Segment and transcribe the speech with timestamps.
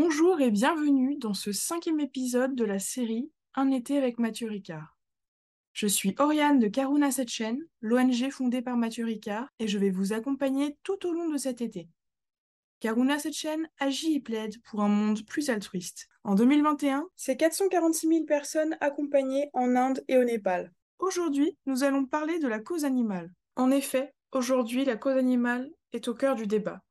[0.00, 4.96] Bonjour et bienvenue dans ce cinquième épisode de la série Un été avec Mathieu Ricard.
[5.72, 10.12] Je suis Oriane de Karuna Setchen, l'ONG fondée par Mathieu Ricard, et je vais vous
[10.12, 11.88] accompagner tout au long de cet été.
[12.78, 16.06] Karuna Setchen agit et plaide pour un monde plus altruiste.
[16.22, 20.72] En 2021, c'est 446 000 personnes accompagnées en Inde et au Népal.
[21.00, 23.32] Aujourd'hui, nous allons parler de la cause animale.
[23.56, 26.84] En effet, aujourd'hui, la cause animale est au cœur du débat.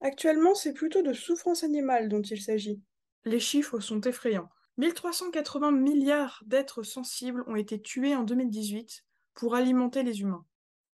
[0.00, 2.82] Actuellement, c'est plutôt de souffrance animale dont il s'agit.
[3.24, 4.48] Les chiffres sont effrayants.
[4.78, 9.04] 1380 milliards d'êtres sensibles ont été tués en 2018
[9.34, 10.46] pour alimenter les humains.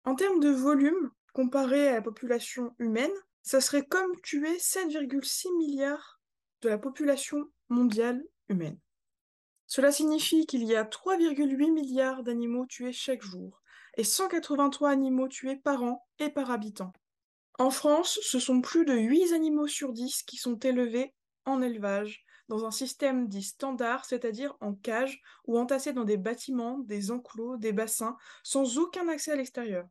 [0.06, 6.22] En termes de volume, comparé à la population humaine, ça serait comme tuer 7,6 milliards
[6.62, 8.78] de la population mondiale humaine.
[9.66, 13.62] Cela signifie qu'il y a 3,8 milliards d'animaux tués chaque jour
[13.98, 16.94] et 183 animaux tués par an et par habitant.
[17.62, 21.14] En France, ce sont plus de 8 animaux sur 10 qui sont élevés
[21.46, 26.80] en élevage, dans un système dit standard, c'est-à-dire en cage ou entassés dans des bâtiments,
[26.80, 29.86] des enclos, des bassins, sans aucun accès à l'extérieur.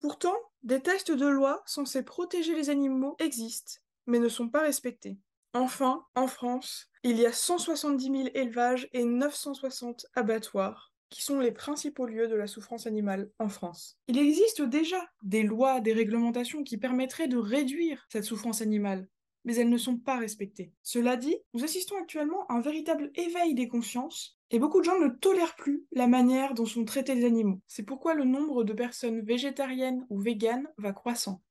[0.00, 5.18] Pourtant, des tests de loi censés protéger les animaux existent, mais ne sont pas respectés.
[5.52, 11.52] Enfin, en France, il y a 170 000 élevages et 960 abattoirs qui sont les
[11.52, 13.98] principaux lieux de la souffrance animale en France.
[14.08, 19.06] Il existe déjà des lois, des réglementations qui permettraient de réduire cette souffrance animale,
[19.44, 20.72] mais elles ne sont pas respectées.
[20.82, 24.98] Cela dit, nous assistons actuellement à un véritable éveil des consciences, et beaucoup de gens
[24.98, 27.60] ne tolèrent plus la manière dont sont traités les animaux.
[27.66, 31.42] C'est pourquoi le nombre de personnes végétariennes ou véganes va croissant.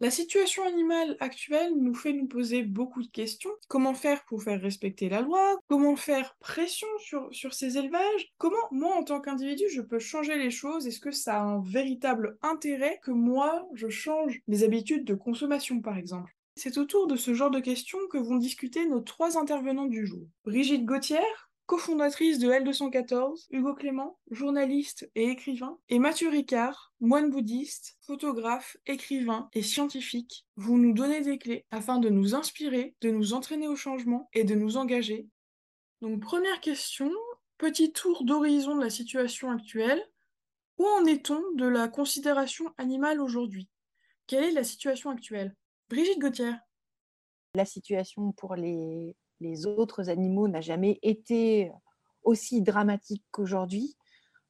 [0.00, 3.50] La situation animale actuelle nous fait nous poser beaucoup de questions.
[3.66, 5.58] Comment faire pour faire respecter la loi?
[5.66, 8.32] Comment faire pression sur, ces élevages?
[8.38, 10.86] Comment, moi, en tant qu'individu, je peux changer les choses?
[10.86, 15.80] Est-ce que ça a un véritable intérêt que moi, je change mes habitudes de consommation,
[15.80, 16.32] par exemple?
[16.54, 20.28] C'est autour de ce genre de questions que vont discuter nos trois intervenants du jour.
[20.44, 21.18] Brigitte Gauthier,
[21.68, 29.50] cofondatrice de L214, Hugo Clément, journaliste et écrivain, et Mathieu Ricard, moine bouddhiste, photographe, écrivain
[29.52, 33.76] et scientifique, vont nous donner des clés afin de nous inspirer, de nous entraîner au
[33.76, 35.28] changement et de nous engager.
[36.00, 37.12] Donc première question,
[37.58, 40.02] petit tour d'horizon de la situation actuelle.
[40.78, 43.68] Où en est-on de la considération animale aujourd'hui?
[44.26, 45.54] Quelle est la situation actuelle?
[45.90, 46.54] Brigitte Gauthier.
[47.54, 51.72] La situation pour les les autres animaux n'a jamais été
[52.22, 53.96] aussi dramatique qu'aujourd'hui,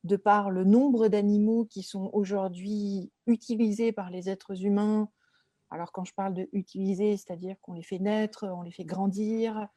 [0.04, 5.08] de par le nombre d'animaux qui sont aujourd'hui utilisés par les êtres humains.
[5.70, 9.68] Alors quand je parle de utiliser, c'est-à-dire qu'on les fait naître, on les fait grandir,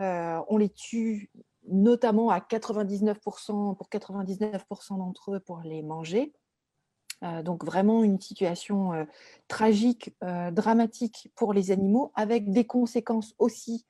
[0.00, 1.30] euh, on les tue
[1.68, 6.32] notamment à 99%, pour 99% d'entre eux pour les manger.
[7.22, 9.04] Euh, donc vraiment une situation euh,
[9.46, 13.84] tragique, dramatique pour les animaux, avec des conséquences aussi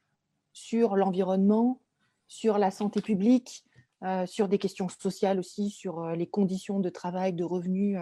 [0.60, 1.80] sur l'environnement,
[2.28, 3.64] sur la santé publique,
[4.04, 7.98] euh, sur des questions sociales aussi, sur euh, les conditions de travail, de revenus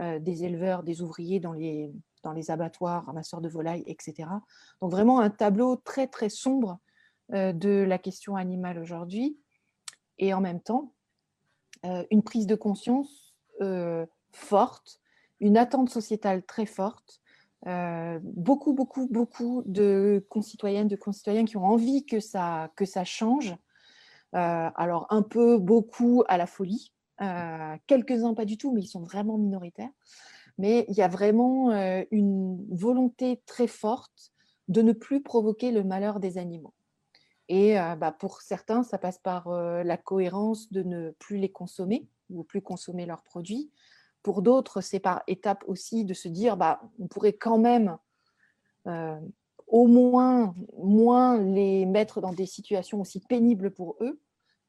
[0.00, 1.92] euh, des éleveurs, des ouvriers dans les,
[2.24, 4.28] dans les abattoirs, ramasseurs de volailles, etc.
[4.80, 6.80] Donc vraiment un tableau très très sombre
[7.30, 9.38] de la question animale aujourd'hui.
[10.18, 10.92] Et en même temps,
[12.10, 13.34] une prise de conscience
[14.32, 15.00] forte,
[15.38, 17.22] une attente sociétale très forte
[17.66, 23.04] euh, beaucoup, beaucoup, beaucoup de concitoyennes, de concitoyens qui ont envie que ça, que ça
[23.04, 23.56] change.
[24.34, 26.92] Euh, alors, un peu, beaucoup à la folie.
[27.20, 29.90] Euh, quelques-uns pas du tout, mais ils sont vraiment minoritaires.
[30.58, 31.72] Mais il y a vraiment
[32.12, 34.32] une volonté très forte
[34.68, 36.74] de ne plus provoquer le malheur des animaux.
[37.48, 42.44] Et bah, pour certains, ça passe par la cohérence de ne plus les consommer ou
[42.44, 43.72] plus consommer leurs produits,
[44.24, 47.98] pour d'autres, c'est par étape aussi de se dire, bah, on pourrait quand même
[48.88, 49.20] euh,
[49.66, 54.18] au moins moins les mettre dans des situations aussi pénibles pour eux,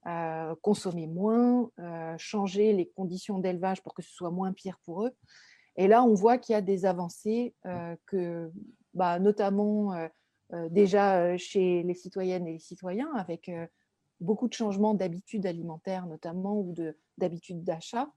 [0.08, 5.06] euh, consommer moins, euh, changer les conditions d'élevage pour que ce soit moins pire pour
[5.06, 5.12] eux.
[5.78, 7.54] Et là, on voit qu'il y a des avancées
[8.06, 8.50] que,
[8.94, 9.92] bah, notamment
[10.70, 13.52] déjà chez les citoyennes et les citoyens, avec
[14.22, 16.74] beaucoup de changements d'habitudes alimentaires notamment ou
[17.18, 18.10] d'habitudes d'achat.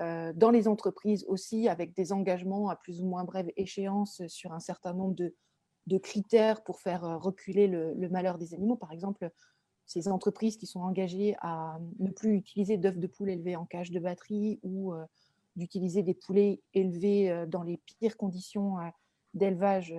[0.00, 4.52] Euh, dans les entreprises aussi, avec des engagements à plus ou moins brève échéance sur
[4.52, 8.76] un certain nombre de, critères pour faire euh, reculer le, malheur des animaux.
[8.76, 9.30] Par exemple,
[9.86, 13.90] ces entreprises qui sont engagées à ne plus utiliser d'œufs de poule élevés en cage
[13.90, 15.04] de batterie ou euh,
[15.54, 18.76] d'utiliser des poulets élevés dans les pires conditions
[19.32, 19.94] d'élevage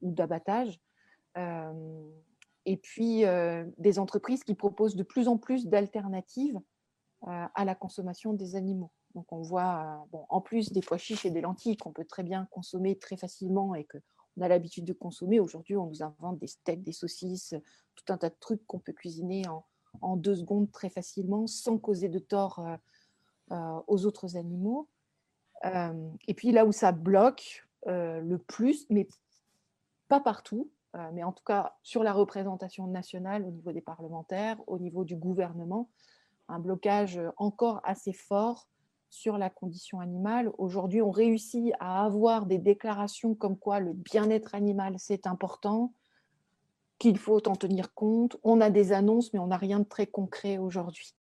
[0.00, 0.80] ou d'abattage.
[1.36, 3.22] et puis,
[3.78, 6.58] des entreprises qui proposent de plus en plus d'alternatives
[7.22, 8.90] à la consommation des animaux.
[9.16, 12.46] Donc on voit, en plus des pois chiches et des lentilles qu'on peut très bien
[12.50, 15.40] consommer très facilement et qu'on a l'habitude de consommer.
[15.40, 17.54] Aujourd'hui, on nous invente des steaks, des saucisses,
[17.94, 19.44] tout un tas de trucs qu'on peut cuisiner
[20.02, 22.62] en, deux secondes très facilement sans causer de tort
[23.50, 24.86] aux autres animaux.
[25.64, 29.08] et puis là où ça bloque le plus, mais
[30.08, 30.70] pas partout,
[31.14, 35.16] mais en tout cas sur la représentation nationale au niveau des parlementaires, au niveau du
[35.16, 35.88] gouvernement,
[36.48, 38.68] un blocage encore assez fort
[39.10, 40.50] sur la condition animale.
[40.58, 45.92] Aujourd'hui, on réussit à avoir des déclarations comme quoi le bien-être animal, c'est important,
[46.98, 48.36] qu'il faut en tenir compte.
[48.42, 51.14] On a des annonces, mais on n'a rien de très concret aujourd'hui.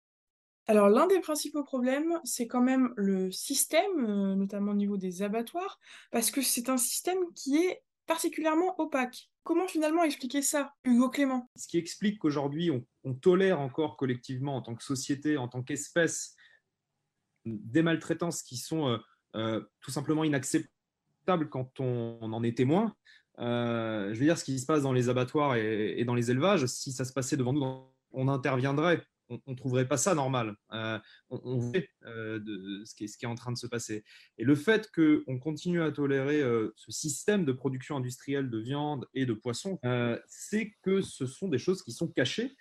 [0.67, 5.23] Alors, l'un des principaux problèmes, c'est quand même le système, euh, notamment au niveau des
[5.23, 5.81] abattoirs,
[6.11, 9.31] parce que c'est un système qui est particulièrement opaque.
[9.43, 11.51] Comment finalement expliquer ça, Hugo Clément?
[11.57, 16.37] Ce qui explique qu'aujourd'hui, on, tolère encore collectivement, en tant que société, en tant qu'espèce,
[17.45, 18.99] des maltraitances qui sont euh,
[19.37, 22.95] euh, tout simplement inacceptables quand on, en est témoin.
[23.39, 26.67] Euh, je veux dire, ce qui se passe dans les abattoirs et, dans les élevages,
[26.67, 29.03] si ça se passait devant nous, on interviendrait
[29.47, 30.57] on ne trouverait pas ça normal.
[30.71, 31.01] On,
[31.31, 34.05] on voit ce, qui est, en train de se passer.
[34.37, 36.43] Et le fait qu'on continue à tolérer
[36.77, 39.81] ce système de production industrielle de viande et de poisson,
[40.27, 42.55] c'est que ce sont des choses qui sont cachées.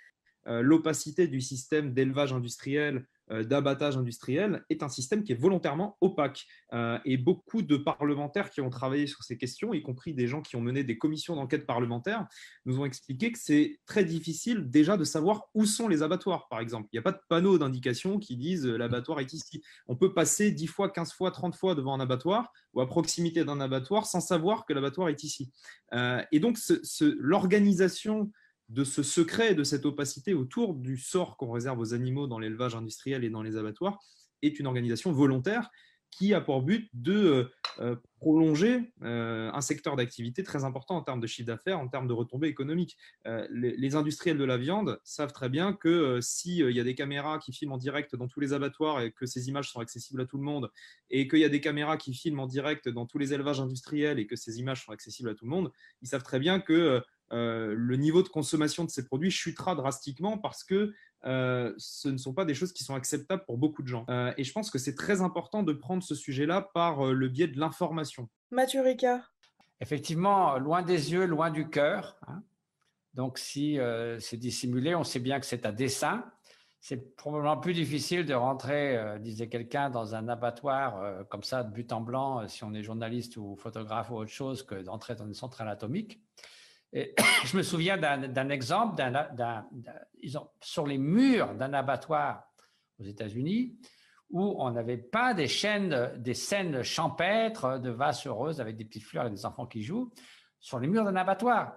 [0.45, 6.45] L'opacité du système d'élevage industriel euh, d'abattage industriel est un système qui est volontairement opaque.
[6.73, 10.41] Euh, et beaucoup de parlementaires qui ont travaillé sur ces questions, y compris des gens
[10.41, 12.27] qui ont mené des commissions d'enquête parlementaires,
[12.65, 16.59] nous ont expliqué que c'est très difficile déjà de savoir où sont les abattoirs, par
[16.59, 16.89] exemple.
[16.91, 19.61] Il n'y a pas de panneau d'indication qui disent euh, l'abattoir est ici.
[19.88, 23.45] On peut passer 10 fois, 15 fois, 30 fois devant un abattoir ou à proximité
[23.45, 25.51] d'un abattoir sans savoir que l'abattoir est ici.
[26.31, 26.57] et donc,
[27.01, 28.31] l'organisation
[28.71, 32.75] de ce secret, de cette opacité autour du sort qu'on réserve aux animaux dans l'élevage
[32.75, 34.00] industriel et dans les abattoirs
[34.41, 35.69] est une organisation volontaire
[36.12, 37.45] qui a pour but de euh,
[37.79, 42.07] euh, prolonger euh, un secteur d'activité très important en termes de chiffre d'affaires, en termes
[42.07, 42.97] de retombées économiques.
[43.50, 47.53] les, industriels de la viande savent très bien que s'il y a des caméras qui
[47.53, 50.38] filment en direct dans tous les abattoirs et que ces images sont accessibles à tout
[50.38, 50.69] le monde,
[51.09, 54.19] et qu'il y a des caméras qui filment en direct dans tous les élevages industriels
[54.19, 55.71] et que ces images sont accessibles à tout le monde,
[56.01, 57.01] ils savent très bien que
[57.33, 60.94] euh, le niveau de consommation de ces produits chutera drastiquement parce que
[61.25, 64.06] euh, ce ne sont pas des choses qui sont acceptables pour beaucoup de gens.
[64.10, 67.48] Euh, et je pense que c'est très important de prendre ce sujet-là par le biais
[67.48, 68.30] de l'information.
[68.51, 69.33] Mathieu Ricard.
[69.80, 72.18] Effectivement, loin des yeux, loin du cœur.
[72.28, 72.44] Hein.
[73.13, 73.77] Donc si
[74.19, 76.24] c'est dissimulé, on sait bien que c'est à dessein.
[76.80, 81.92] C'est probablement plus difficile de rentrer, disait quelqu'un, dans un abattoir comme ça, de but
[81.92, 85.34] en blanc, si on est journaliste ou photographe ou autre chose, que d'entrer dans une
[85.34, 86.22] centrale atomique.
[87.45, 89.01] Je me souviens d'un exemple,
[90.61, 92.43] sur les murs d'un abattoir
[92.99, 93.77] aux États-Unis,
[94.29, 99.03] où on n'avait pas des, chaînes, des scènes champêtres de vases heureuses avec des petites
[99.03, 100.11] fleurs et des enfants qui jouent,
[100.59, 101.75] sur les murs d'un abattoir.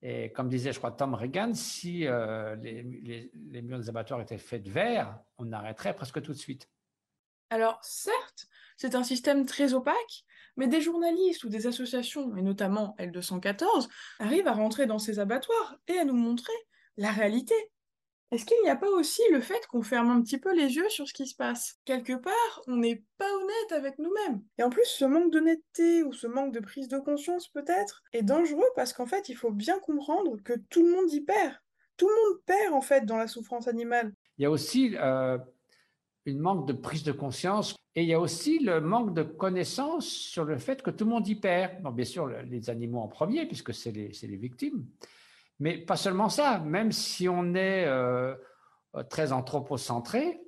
[0.00, 4.64] Et comme disait, je crois, Tom Reagan, si euh, les, murs des abattoirs étaient faits
[4.64, 6.68] de verre, on arrêterait presque tout de suite.
[7.50, 10.24] Alors, certes, c'est un système très opaque,
[10.56, 13.88] mais des journalistes ou des associations, et notamment L214,
[14.18, 16.52] arrivent à rentrer dans ces abattoirs et à nous montrer
[16.96, 17.54] la réalité.
[18.32, 20.88] Est-ce qu'il n'y a pas aussi le fait qu'on ferme un petit peu les yeux
[20.88, 21.74] sur ce qui se passe?
[21.84, 24.42] Quelque part, on n'est pas honnête avec nous-mêmes.
[24.56, 28.22] Et en plus, ce manque d'honnêteté ou ce manque de prise de conscience peut-être est
[28.22, 31.54] dangereux parce qu'en fait, il faut bien comprendre que tout le monde y perd.
[31.98, 34.14] Tout le monde perd en fait dans la souffrance animale.
[34.38, 35.36] Il y a aussi euh,
[36.26, 40.06] une manque de prise de conscience et il y a aussi le manque de connaissance
[40.06, 41.82] sur le fait que tout le monde y perd.
[41.94, 44.86] bien sûr, les animaux en premier, puisque c'est les, les, victimes,
[45.58, 46.58] mais pas seulement ça.
[46.58, 48.34] Même si on est euh,
[49.10, 50.40] très anthropocentré,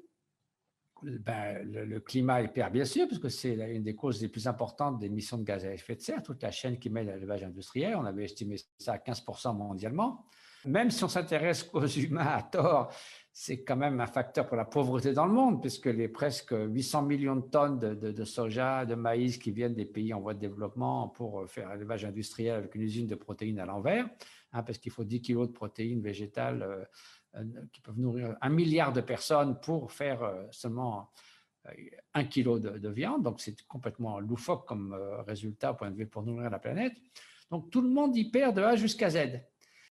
[1.03, 4.47] ben, le, climat y perd bien sûr, parce que c'est une des causes les plus
[4.47, 7.45] importantes des émissions de gaz à effet de serre, toute la chaîne qui met l'élevage
[7.45, 7.97] industriel.
[7.97, 10.25] On avait estimé ça à 15% mondialement.
[10.65, 12.91] Même si on s'intéresse aux humains à tort,
[13.37, 17.03] c'est quand même un facteur pour la pauvreté dans le monde, puisque les presque 800
[17.03, 21.09] millions de tonnes de, soja, de maïs qui viennent des pays en voie de développement
[21.09, 24.09] pour faire élevage industriel avec une usine de protéines à l'envers,
[24.53, 26.85] hein, parce qu'il faut 10 kilos de protéines végétales euh,
[27.35, 31.11] euh, qui peuvent nourrir un milliard de personnes pour faire euh, seulement
[32.13, 33.25] un kilo de, de viande.
[33.25, 34.95] Donc c'est complètement loufoque comme
[35.27, 36.95] résultat point de vue pour nourrir la planète.
[37.51, 39.41] Donc tout le monde y perd de A jusqu'à Z.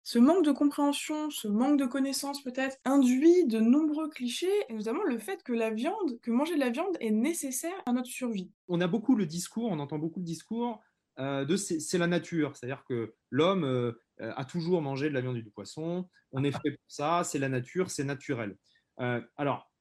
[0.04, 5.04] Ce manque de compréhension, ce manque de connaissances peut-être, induit de nombreux clichés, et notamment
[5.04, 8.50] le fait que la viande, que manger de la viande est nécessaire à notre survie.
[8.68, 10.80] On a beaucoup le discours, on entend beaucoup le discours
[11.18, 15.36] euh, de c'est la nature, c'est-à-dire que l'homme euh, a toujours mangé de la viande
[15.36, 18.56] et du poisson, on est fait pour ça, c'est la nature, c'est naturel.
[19.00, 19.71] Euh, alors,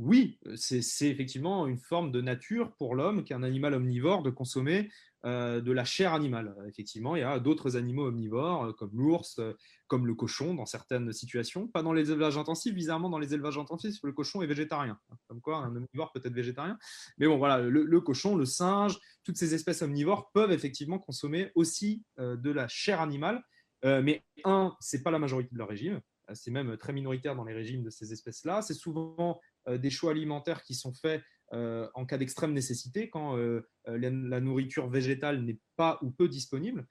[0.00, 4.30] oui, c'est effectivement une forme de nature pour l'homme, qui est un animal omnivore, de
[4.30, 4.90] consommer
[5.26, 6.56] euh, de la chair animale.
[6.66, 9.52] Effectivement, il y a d'autres animaux omnivores, euh, comme l'ours, euh,
[9.86, 11.68] comme le cochon, dans certaines situations.
[11.68, 14.98] Pas dans les élevages intensifs, bizarrement, dans les élevages intensifs, le cochon est végétarien.
[15.28, 16.78] Comme quoi, un omnivore peut être végétarien.
[17.18, 22.02] Mais bon, voilà, le, cochon, le singe, toutes ces espèces omnivores peuvent effectivement consommer aussi
[22.16, 23.42] de la chair animale.
[23.84, 26.00] mais un, c'est pas la majorité de leur régime.
[26.32, 28.62] C'est même très minoritaire dans les régimes de ces espèces-là.
[28.62, 33.68] C'est souvent des choix alimentaires qui sont faits euh, en cas d'extrême nécessité, quand euh,
[33.88, 36.86] euh, la, nourriture végétale n'est pas ou peu disponible.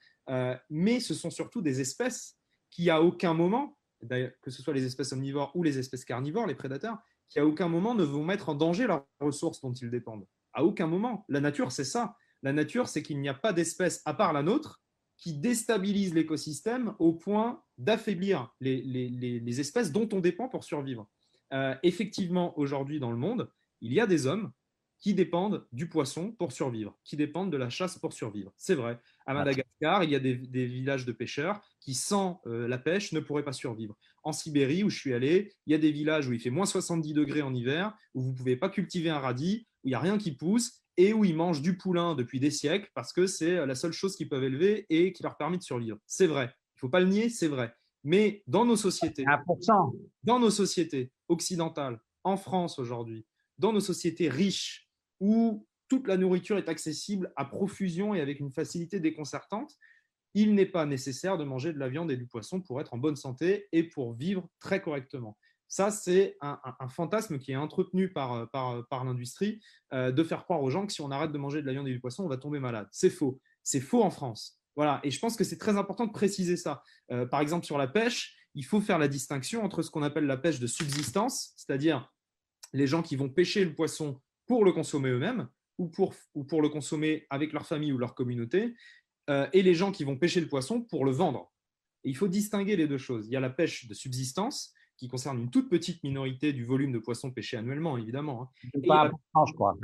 [0.68, 2.36] mais ce sont surtout des espèces
[2.70, 6.54] qui, à aucun moment, que ce soit les espèces omnivores ou les espèces carnivores, les
[6.54, 6.98] prédateurs,
[7.28, 10.26] qui à aucun moment ne vont mettre en danger leurs ressources dont ils dépendent.
[10.52, 11.24] À aucun moment.
[11.28, 12.16] La nature, c'est ça.
[12.42, 14.82] La nature, c'est qu'il n'y a pas d'espèce à part la nôtre
[15.16, 21.08] qui déstabilise l'écosystème au point d'affaiblir les, espèces dont on dépend pour survivre.
[21.82, 24.52] Effectivement, aujourd'hui dans le monde, il y a des hommes
[25.00, 28.52] qui dépendent du poisson pour survivre, qui dépendent de la chasse pour survivre.
[28.56, 29.00] C'est vrai.
[29.26, 33.20] À Madagascar, il y a des, villages de pêcheurs qui, sans euh, la pêche, ne
[33.20, 33.96] pourraient pas survivre.
[34.22, 36.66] En Sibérie, où je suis allé, il y a des villages où il fait moins
[36.66, 39.94] 70 degrés en hiver, où vous ne pouvez pas cultiver un radis, où il n'y
[39.94, 43.26] a rien qui pousse, et où ils mangent du poulain depuis des siècles, parce que
[43.26, 45.96] c'est euh, la seule chose qu'ils peuvent élever et qui leur permet de survivre.
[46.06, 46.44] C'est vrai.
[46.44, 47.74] Il ne faut pas le nier, c'est vrai.
[48.04, 49.24] Mais dans nos sociétés,
[50.22, 53.24] dans nos sociétés occidentales, en France aujourd'hui,
[53.58, 54.88] dans nos sociétés riches
[55.20, 59.72] où toute la nourriture est accessible à profusion et avec une facilité déconcertante,
[60.34, 62.98] il n'est pas nécessaire de manger de la viande et du poisson pour être en
[62.98, 65.36] bonne santé et pour vivre très correctement.
[65.66, 66.58] Ça, c'est un,
[66.88, 69.60] fantasme qui est entretenu par, par, l'industrie
[69.92, 71.86] euh, de faire croire aux gens que si on arrête de manger de la viande
[71.86, 72.88] et du poisson, on va tomber malade.
[72.90, 73.40] C'est faux.
[73.62, 74.60] C'est faux en France.
[74.74, 75.00] Voilà.
[75.04, 76.82] Et je pense que c'est très important de préciser ça.
[77.12, 80.26] Euh, par exemple, sur la pêche, il faut faire la distinction entre ce qu'on appelle
[80.26, 82.12] la pêche de subsistance, c'est-à-dire
[82.72, 86.62] les gens qui vont pêcher le poisson pour le consommer eux-mêmes ou pour, ou pour
[86.62, 88.74] le consommer avec leur famille ou leur communauté,
[89.28, 91.52] euh, et les gens qui vont pêcher le poisson pour le vendre.
[92.04, 93.26] il faut distinguer les deux choses.
[93.26, 96.92] Il y a la pêche de subsistance, qui concerne une toute petite minorité du volume
[96.92, 98.42] de poissons pêchés annuellement, évidemment.
[98.42, 98.80] Hein.
[98.86, 99.10] Pas
[99.48, 99.74] je crois.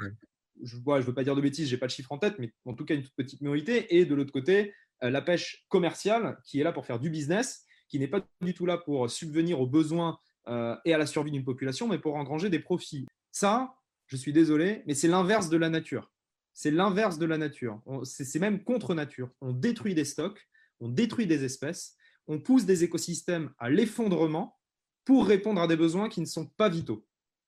[0.62, 2.52] Je ne veux pas dire de bêtises, je n'ai pas de chiffre en tête, mais
[2.66, 3.96] en tout cas une toute petite minorité.
[3.96, 7.65] Et de l'autre côté, euh, la pêche commerciale, qui est là pour faire du business,
[7.88, 11.30] qui n'est pas du tout là pour subvenir aux besoins euh, et à la survie
[11.30, 13.06] d'une population, mais pour engranger des profits.
[13.32, 13.74] Ça,
[14.06, 16.12] je suis désolé, mais c'est l'inverse de la nature.
[16.54, 17.82] C'est l'inverse de la nature.
[18.04, 19.30] C'est même contre nature.
[19.40, 20.48] On détruit des stocks,
[20.80, 21.96] on détruit des espèces,
[22.28, 24.58] on pousse des écosystèmes à l'effondrement
[25.04, 27.06] pour répondre à des besoins qui ne sont pas vitaux,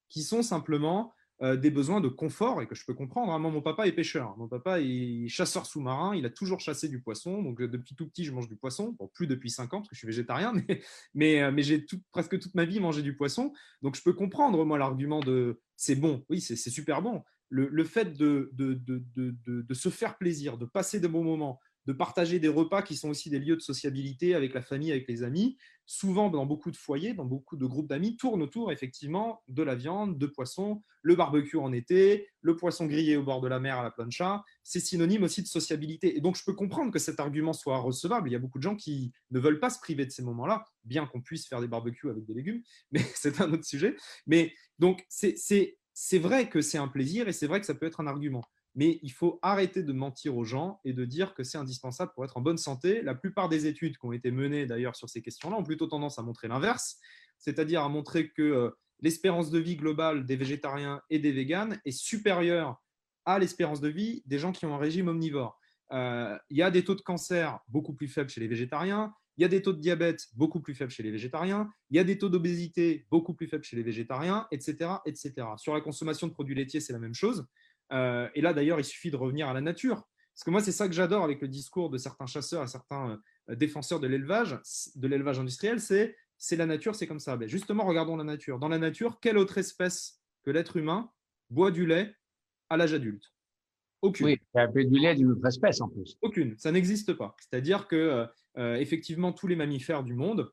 [0.08, 3.32] qui sont simplement euh, des besoins de confort et que je peux comprendre.
[3.32, 3.38] Hein.
[3.38, 4.36] mon papa est pêcheur.
[4.38, 6.16] Mon papa est chasseur sous-marin.
[6.16, 7.42] Il a toujours chassé du poisson.
[7.42, 8.96] Donc, euh, depuis tout petit, je mange du poisson.
[9.14, 10.82] Plus depuis 5 ans parce que je suis végétarien, mais,
[11.14, 13.52] mais, euh, j'ai presque toute ma vie mangé du poisson.
[13.82, 16.24] Donc, je peux comprendre, moi, l'argument de c'est bon.
[16.28, 17.22] Oui, c'est super bon.
[17.50, 21.94] Le, fait de, de, de, de, se faire plaisir, de passer de bons moments, de
[21.94, 25.22] partager des repas qui sont aussi des lieux de sociabilité avec la famille, avec les
[25.22, 25.56] amis.
[25.86, 29.74] Souvent, dans beaucoup de foyers, dans beaucoup de groupes d'amis, tournent autour effectivement de la
[29.74, 33.78] viande, de poisson, le barbecue en été, le poisson grillé au bord de la mer
[33.78, 34.44] à la plancha.
[34.64, 36.14] C'est synonyme aussi de sociabilité.
[36.14, 38.28] Et donc, je peux comprendre que cet argument soit recevable.
[38.28, 40.66] Il y a beaucoup de gens qui ne veulent pas se priver de ces moments-là,
[40.84, 43.96] bien qu'on puisse faire des barbecues avec des légumes, mais c'est un autre sujet.
[44.26, 48.00] Mais donc, c'est vrai que c'est un plaisir et c'est vrai que ça peut être
[48.00, 51.58] un argument mais il faut arrêter de mentir aux gens et de dire que c'est
[51.58, 53.02] indispensable pour être en bonne santé.
[53.02, 56.18] La plupart des études qui ont été menées d'ailleurs sur ces questions-là ont plutôt tendance
[56.18, 56.98] à montrer l'inverse,
[57.38, 58.70] c'est-à-dire à montrer que euh,
[59.00, 62.82] l'espérance de vie globale des végétariens et des véganes est supérieure
[63.24, 65.58] à l'espérance de vie des gens qui ont un régime omnivore.
[65.92, 69.42] Euh, il y a des taux de cancer beaucoup plus faibles chez les végétariens, il
[69.42, 72.04] y a des taux de diabète beaucoup plus faibles chez les végétariens, il y a
[72.04, 75.32] des taux d'obésité beaucoup plus faibles chez les végétariens, etc., etc.
[75.56, 77.46] Sur la consommation de produits laitiers, c'est la même chose.
[77.92, 80.06] Euh, et là, d'ailleurs, il suffit de revenir à la nature.
[80.34, 83.20] Parce que moi, c'est ça que j'adore avec le discours de certains chasseurs et certains
[83.50, 84.58] euh, défenseurs de l'élevage,
[84.94, 87.36] de l'élevage industriel, c'est c'est la nature, c'est comme ça.
[87.36, 88.60] Ben, justement, regardons la nature.
[88.60, 91.10] Dans la nature, quelle autre espèce que l'être humain
[91.50, 92.14] boit du lait
[92.70, 93.32] à l'âge adulte?
[94.02, 94.26] Aucune.
[94.26, 96.16] Oui, peu du lait d'une autre espèce en plus.
[96.22, 97.34] Aucune, ça n'existe pas.
[97.40, 100.52] C'est-à-dire que euh, effectivement, tous les mammifères du monde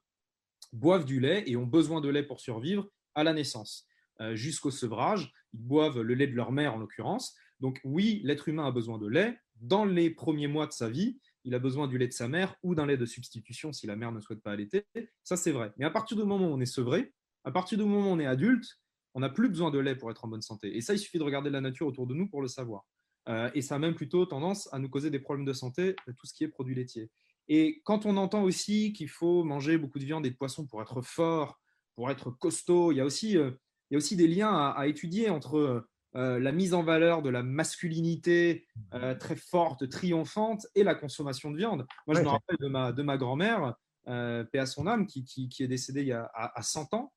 [0.74, 3.88] boivent du lait et ont besoin de lait pour survivre à la naissance.
[4.22, 5.34] Euh, jusqu'au sevrage.
[5.54, 7.36] Ils boivent le lait de leur mère en l'occurrence.
[7.60, 9.38] Donc oui, l'être humain a besoin de lait.
[9.60, 12.56] Dans les premiers mois de sa vie, il a besoin du lait de sa mère
[12.64, 14.86] ou d'un lait de substitution si la mère ne souhaite pas allaiter.
[15.24, 15.74] Ça, c'est vrai.
[15.78, 18.20] Mais à partir du moment où on est sevré, à partir du moment où on
[18.20, 18.80] est adulte,
[19.14, 20.76] on n'a plus besoin de lait pour être en bonne santé.
[20.76, 22.86] Et ça, il suffit de regarder la nature autour de nous pour le savoir.
[23.28, 26.26] Euh, et ça a même plutôt tendance à nous causer des problèmes de santé, tout
[26.26, 27.10] ce qui est produits laitiers.
[27.48, 30.82] Et quand on entend aussi qu'il faut manger beaucoup de viande et de poisson pour
[30.82, 31.60] être fort,
[31.96, 33.52] pour être costaud, il y a aussi euh,
[33.90, 37.30] il y a aussi des liens à, étudier entre euh, la mise en valeur de
[37.30, 41.86] la masculinité euh, très forte, triomphante, et la consommation de viande.
[42.08, 43.76] Moi, je me rappelle de ma, de ma grand-mère,
[44.08, 47.14] euh, paix à son âme, qui, qui, est décédée il y a à, 100 ans,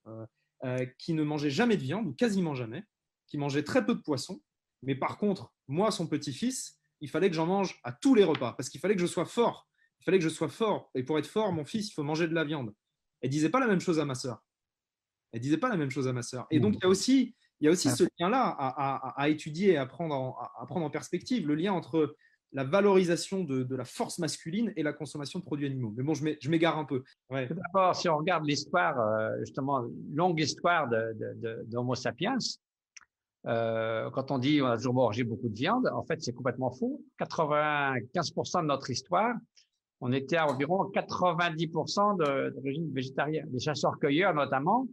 [0.99, 2.85] qui ne mangeait jamais de viande, ou quasiment jamais,
[3.29, 4.43] qui mangeait très peu de poisson.
[4.83, 8.53] Mais par contre, moi, son petit-fils, il fallait que j'en mange à tous les repas,
[8.55, 9.69] parce qu'il fallait que je sois fort.
[10.01, 10.91] Il fallait que je sois fort.
[10.95, 12.75] Et pour être fort, mon fils, il faut manger de la viande.
[13.21, 14.43] Elle disait pas la même chose à ma sœur.
[15.33, 16.47] Elle disait pas la même chose à ma sœur.
[16.51, 18.57] Et donc, il y a aussi, il y a aussi ce lien-là
[19.17, 22.15] à, étudier et à prendre, en, à prendre en perspective, le lien entre
[22.53, 25.93] la valorisation de, la force masculine et la consommation de produits animaux.
[25.97, 27.03] Mais bon, je m'égare un peu.
[27.31, 30.89] D'abord, si on regarde l'histoire, euh, justement, longue histoire
[31.67, 32.39] d'Homo sapiens,
[33.47, 36.71] euh, quand on dit on a toujours mangé beaucoup de viande, en fait, c'est complètement
[36.71, 37.03] faux.
[37.19, 39.35] 95% de notre histoire,
[40.01, 43.49] on était à environ 90% d'origine végétarienne.
[43.53, 44.87] Les chasseurs-cueilleurs, notamment,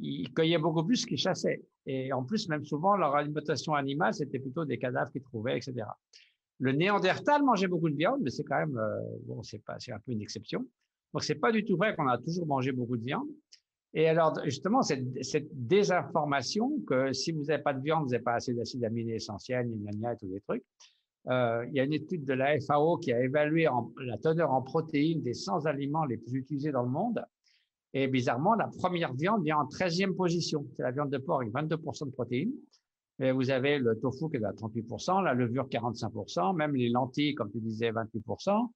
[0.00, 1.62] ils cueillaient beaucoup plus qu'ils chassaient.
[1.86, 5.86] Et en plus, même souvent, leur alimentation animale, c'était plutôt des cadavres qu'ils trouvaient, etc.
[6.58, 9.92] Le Néandertal mangeait beaucoup de viande, mais c'est quand même, euh, bon, c'est pas, c'est
[9.92, 10.66] un peu une exception.
[11.12, 13.28] Donc, c'est pas du tout vrai qu'on a toujours mangé beaucoup de viande.
[13.92, 18.34] Et alors, justement, cette, désinformation que si vous n'avez pas de viande, vous n'avez pas
[18.34, 20.62] assez d'acides aminés essentiels, gna, et tous les trucs.
[21.28, 24.62] Euh, il y a une étude de la FAO qui a évalué la teneur en
[24.62, 27.24] protéines des 100 aliments les plus utilisés dans le monde.
[27.92, 30.66] Et bizarrement, la première viande vient en 13e position.
[30.76, 32.52] C'est la viande de porc avec 22% de protéines.
[33.18, 37.50] Vous avez le tofu qui est à 38%, la levure 45%, même les lentilles, comme
[37.50, 38.70] tu disais, 28%.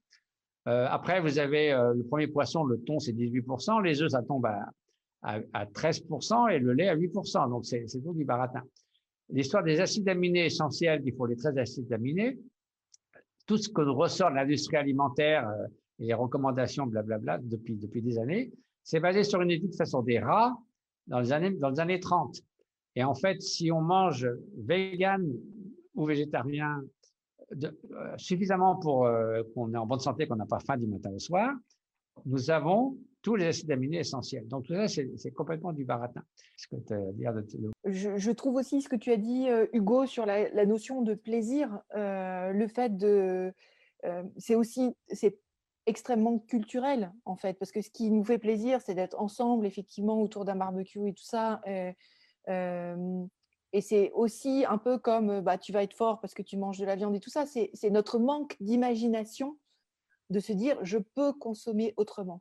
[0.67, 3.83] Euh, après, vous avez euh, le premier poisson, le thon, c'est 18%.
[3.83, 4.71] Les œufs, ça tombe à,
[5.23, 7.51] à, 13% et le lait à 8%.
[7.51, 8.63] Donc, c'est tout du baratin.
[9.31, 12.39] L'histoire des acides aminés essentiels, il faut les 13 acides aminés.
[13.47, 15.67] Tout ce que ressort l'industrie alimentaire euh,
[15.99, 18.51] et les recommandations, blablabla, depuis, depuis des années,
[18.85, 20.57] c'est basé sur une étude façon des rats
[21.07, 22.39] dans les années, dans les années 30.
[22.97, 25.27] Et en fait, si on mange vegan
[25.95, 26.83] ou végétarien
[27.63, 27.71] euh,
[28.17, 31.19] suffisamment pour euh, qu'on est en bonne santé, qu'on n'a pas faim du matin au
[31.19, 31.53] soir,
[32.27, 34.47] nous avons tous les acides aminés essentiels.
[34.49, 36.23] Donc tout ça, c'est complètement du baratin.
[37.85, 41.15] Je, trouve aussi ce que tu as dit, euh, Hugo, sur la, la notion de
[41.15, 43.53] plaisir, le fait de...
[44.37, 45.39] c'est aussi, c'est
[45.87, 50.21] extrêmement culturel en fait, parce que ce qui nous fait plaisir, c'est d'être ensemble effectivement
[50.21, 51.61] autour d'un barbecue et tout ça.
[51.67, 51.93] Euh,
[52.49, 53.25] euh,
[53.73, 56.79] et c'est aussi un peu comme bah, tu vas être fort parce que tu manges
[56.79, 57.45] de la viande et tout ça.
[57.47, 59.59] C'est notre manque d'imagination
[60.31, 62.41] de se dire je peux consommer autrement.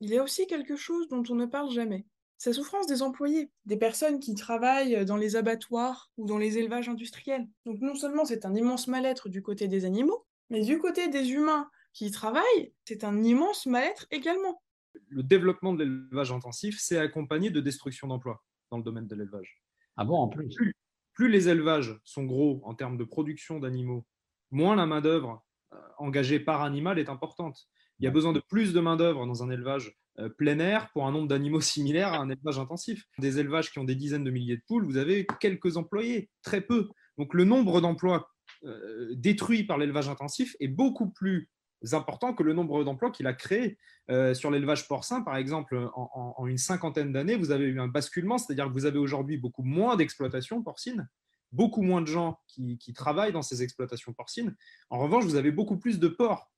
[0.00, 2.06] Il y a aussi quelque chose dont on ne parle jamais.
[2.38, 6.56] C'est la souffrance des employés, des personnes qui travaillent dans les abattoirs ou dans les
[6.56, 7.46] élevages industriels.
[7.66, 11.32] Donc non seulement c'est un immense mal-être du côté des animaux, mais du côté des
[11.32, 14.62] humains qui travaillent, c'est un immense mal-être également.
[15.08, 19.62] Le développement de l'élevage intensif, c'est accompagné de destruction d'emplois dans le domaine de l'élevage.
[19.96, 20.74] Ah bon, en plus
[21.20, 24.06] plus, les élevages sont gros en termes de production d'animaux,
[24.50, 27.68] moins la main-d'œuvre euh, engagée par animal est importante.
[27.98, 31.06] Il y a besoin de plus de main-d'œuvre dans un élevage euh, plein air pour
[31.06, 33.04] un nombre d'animaux similaire à un élevage intensif.
[33.18, 36.62] Des élevages qui ont des dizaines de milliers de poules, vous avez quelques employés, très
[36.62, 36.88] peu.
[37.18, 38.30] Donc le nombre d'emplois
[38.64, 41.50] euh, détruits par l'élevage intensif est beaucoup plus
[41.92, 43.78] important que le nombre d'emplois qu'il a créés.
[44.10, 48.38] Euh, sur l'élevage porcin, par exemple, en, une cinquantaine d'années, vous avez eu un basculement,
[48.38, 51.08] c'est-à-dire que vous avez aujourd'hui beaucoup moins d'exploitations porcines,
[51.52, 54.56] beaucoup moins de gens qui, travaillent dans ces exploitations porcines.
[54.90, 56.50] En revanche, vous avez beaucoup plus de porcs.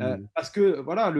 [0.00, 1.12] Euh, parce que voilà,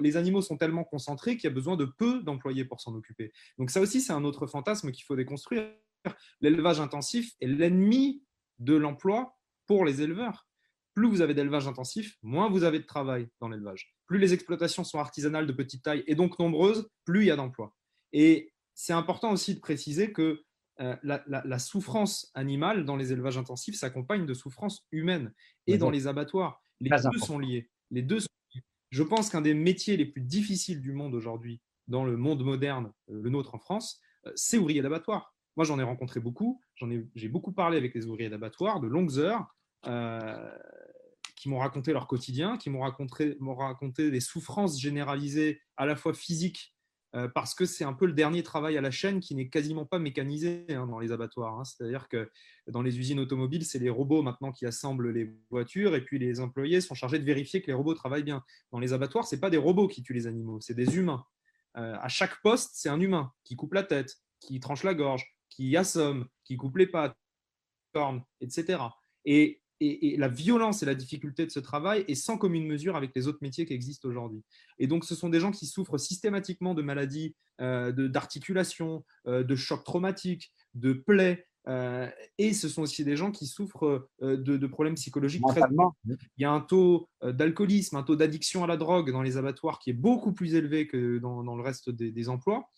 [0.00, 3.32] les animaux sont tellement concentrés qu'il y a besoin de peu d'employés pour s'en occuper.
[3.58, 5.72] Donc ça aussi, c'est un autre fantasme qu'il faut déconstruire.
[6.40, 8.22] L'élevage intensif est l'ennemi
[8.58, 9.36] de l'emploi
[9.66, 10.47] pour les éleveurs
[10.98, 13.94] plus vous avez d'élevage intensif, moins vous avez de travail dans l'élevage.
[14.06, 17.36] Plus les exploitations sont artisanales de petite taille et donc nombreuses, plus il y a
[17.36, 17.72] d'emplois.
[18.12, 20.42] Et c'est important aussi de préciser que
[20.80, 25.32] euh, la, souffrance animale dans les élevages intensifs s'accompagne de souffrance humaine
[25.68, 26.60] et dans les abattoirs.
[26.80, 27.70] Les deux sont liés.
[27.92, 28.18] Les deux
[28.90, 32.92] Je pense qu'un des métiers les plus difficiles du monde aujourd'hui, dans le monde moderne,
[33.08, 35.32] euh, le nôtre en France, euh, c'est ouvrier d'abattoir.
[35.56, 36.60] Moi, j'en ai rencontré beaucoup.
[36.74, 39.46] J'en ai, j'ai beaucoup parlé avec les ouvriers d'abattoir, de longues heures.
[39.88, 40.56] Euh,
[41.36, 46.12] qui m'ont raconté leur quotidien, qui m'ont raconté, raconté des souffrances généralisées à la fois
[46.12, 46.74] physiques,
[47.14, 49.86] euh, parce que c'est un peu le dernier travail à la chaîne qui n'est quasiment
[49.86, 51.58] pas mécanisé hein, dans les abattoirs.
[51.58, 51.64] Hein.
[51.64, 52.28] C'est-à-dire que
[52.66, 56.40] dans les usines automobiles, c'est les robots maintenant qui assemblent les voitures, et puis les
[56.40, 58.42] employés sont chargés de vérifier que les robots travaillent bien.
[58.72, 61.24] Dans les abattoirs, ce n'est pas des robots qui tuent les animaux, c'est des humains.
[61.76, 65.24] Euh, à chaque poste, c'est un humain qui coupe la tête, qui tranche la gorge,
[65.48, 67.16] qui assomme, qui coupe les pattes,
[67.92, 68.80] cornes, etc.
[69.24, 73.12] Et et, la violence et la difficulté de ce travail est sans commune mesure avec
[73.14, 74.42] les autres métiers qui existent aujourd'hui.
[74.78, 79.56] Et donc, ce sont des gens qui souffrent systématiquement de maladies euh, d'articulation, euh, de
[79.56, 84.66] chocs traumatiques, de plaies, euh, et ce sont aussi des gens qui souffrent euh, de,
[84.66, 85.60] problèmes psychologiques très
[86.06, 89.36] Il y a un taux euh, d'alcoolisme, un taux d'addiction à la drogue dans les
[89.36, 92.70] abattoirs qui est beaucoup plus élevé que dans, le reste des, emplois.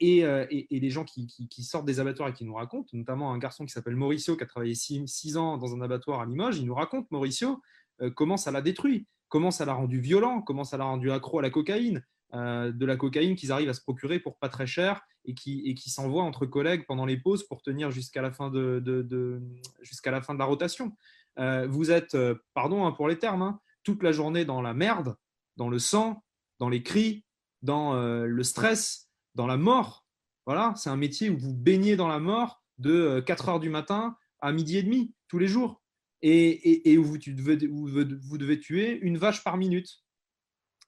[0.00, 0.24] et,
[0.70, 3.96] les gens qui, sortent des abattoirs et qui nous racontent, notamment un garçon qui s'appelle
[3.96, 7.62] Mauricio, qui a travaillé six, ans dans un abattoir à Limoges, il nous raconte, Mauricio,
[8.16, 11.42] comment ça l'a détruit, comment ça l'a rendu violent, comment ça l'a rendu accro à
[11.42, 15.34] la cocaïne, de la cocaïne qu'ils arrivent à se procurer pour pas très cher et
[15.34, 18.82] qui, et qui s'envoient entre collègues pendant les pauses pour tenir jusqu'à la, fin de,
[20.04, 20.96] la fin de la rotation.
[21.38, 24.74] Euh, vous êtes, euh, pardon hein, pour les termes, hein, toute la journée dans la
[24.74, 25.16] merde,
[25.56, 26.24] dans le sang,
[26.58, 27.24] dans les cris,
[27.62, 30.06] dans euh, le stress, dans la mort.
[30.46, 34.16] Voilà, c'est un métier où vous baignez dans la mort de 4 heures du matin
[34.40, 35.82] à midi et demi tous les jours
[36.22, 40.02] et, et, où, vous, vous devez tuer une vache par minute.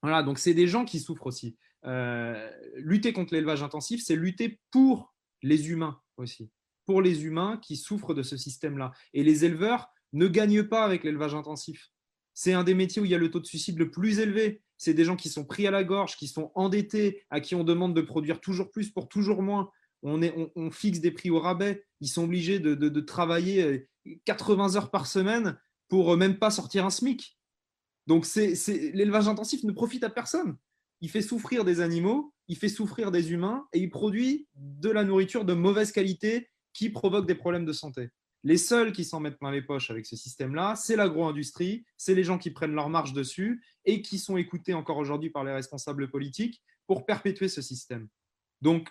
[0.03, 1.57] Voilà, donc c'est des gens qui souffrent aussi.
[1.85, 6.51] Euh, lutter contre l'élevage intensif, c'est lutter pour les humains aussi,
[6.87, 8.93] pour les humains qui souffrent de ce système-là.
[9.15, 11.91] Et les éleveurs ne gagnent pas avec l'élevage intensif.
[12.35, 14.63] C'est un des métiers où il y a le taux de suicide le plus élevé.
[14.79, 17.65] C'est des gens qui sont pris à la gorge, qui sont endettés, à qui on
[17.65, 19.71] demande de produire toujours plus pour toujours moins.
[20.03, 21.85] On, fixe des prix au rabais.
[22.01, 23.89] Ils sont obligés de, de, de, travailler
[24.25, 25.57] 80 euh, heures par semaine
[25.89, 27.39] pour euh, même pas sortir un SMIC.
[28.07, 30.57] Donc l'élevage intensif ne profite à personne
[31.03, 35.05] il fait souffrir des animaux, il fait souffrir des humains et il produit de la
[35.05, 38.11] nourriture de mauvaise qualité qui provoque des problèmes de santé.
[38.45, 42.25] Les seuls qui s'en mettent plein les poches avec ce système-là, c'est l'agro-industrie, c'est les
[42.25, 46.09] gens qui prennent leur marge dessus et qui sont écoutés encore aujourd'hui par les responsables
[46.09, 48.09] politiques pour perpétuer ce système.
[48.61, 48.89] Donc,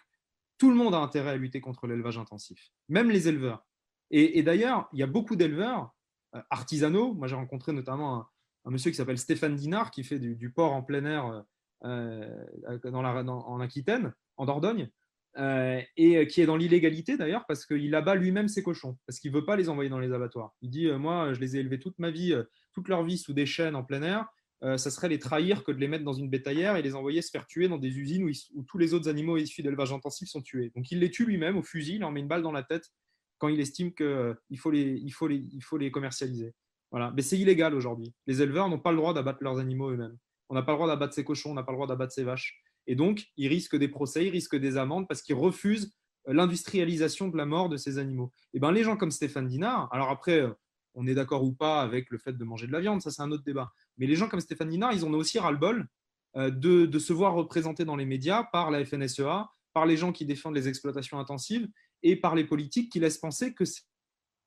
[0.58, 3.65] tout le monde a intérêt à lutter contre l'élevage intensif, même les éleveurs.
[4.10, 5.95] Et, d'ailleurs, il y a beaucoup d'éleveurs
[6.36, 7.13] euh, artisanaux.
[7.13, 8.28] Moi, j'ai rencontré notamment un,
[8.69, 11.43] monsieur qui s'appelle Stéphane Dinard, qui fait du, du porc en plein air
[11.84, 12.28] euh,
[12.65, 14.89] euh, dans la, en Aquitaine, en Dordogne,
[15.38, 19.32] euh, et qui est dans l'illégalité d'ailleurs parce qu'il abat lui-même ses cochons, parce qu'il
[19.32, 20.54] ne veut pas les envoyer dans les abattoirs.
[20.62, 22.36] Il dit, moi, je les ai élevés toute ma vie,
[22.74, 24.28] toute leur vie sous des chaînes en plein air,
[24.62, 27.32] ça serait les trahir que de les mettre dans une bétaillère et les envoyer se
[27.32, 30.71] faire tuer dans des usines où, tous les autres animaux issus d'élevage intensif sont tués.
[30.76, 32.91] Donc il les tue lui-même au fusil, il en met une balle dans la tête
[33.39, 34.71] quand il estime qu'il faut,
[35.12, 35.30] faut,
[35.62, 36.54] faut les commercialiser.
[36.91, 37.12] Voilà.
[37.15, 38.13] Mais c'est illégal aujourd'hui.
[38.27, 40.17] Les éleveurs n'ont pas le droit d'abattre leurs animaux eux-mêmes
[40.51, 42.25] on n'a pas le droit d'abattre ses cochons, on n'a pas le droit d'abattre ses
[42.25, 42.62] vaches.
[42.86, 45.93] Et donc, ils risquent des procès, ils risquent des amendes parce qu'ils refusent
[46.27, 48.32] euh, l'industrialisation de la mort de ces animaux.
[48.54, 50.51] Et bien, les gens comme Stéphane Dinard, alors après, euh,
[50.93, 53.21] on est d'accord ou pas avec le fait de manger de la viande, ça c'est
[53.21, 53.71] un autre débat.
[53.97, 55.88] Mais les gens comme Stéphane Dinard, ils ont aussi ras-le-bol
[56.36, 60.25] euh, de, se voir représentés dans les médias par la FNSEA, par les gens qui
[60.25, 61.69] défendent les exploitations intensives
[62.04, 63.84] et par les politiques qui laissent penser que c'est